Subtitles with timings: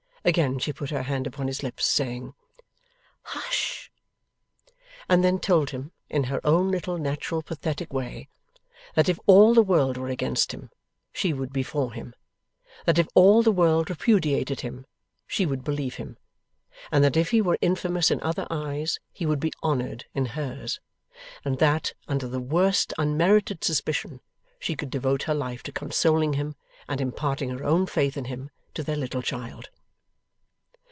[0.23, 2.35] Again she put her hand upon his lips, saying,
[3.23, 3.91] 'Hush!'
[5.09, 8.29] and then told him, in her own little natural pathetic way,
[8.93, 10.69] that if all the world were against him,
[11.11, 12.13] she would be for him;
[12.85, 14.85] that if all the world repudiated him,
[15.25, 16.17] she would believe him;
[16.91, 20.79] that if he were infamous in other eyes, he would be honoured in hers;
[21.43, 24.21] and that, under the worst unmerited suspicion,
[24.59, 26.53] she could devote her life to consoling him,
[26.87, 29.71] and imparting her own faith in him to their little child.